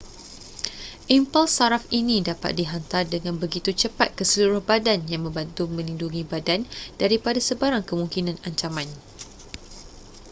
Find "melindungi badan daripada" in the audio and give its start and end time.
5.75-7.37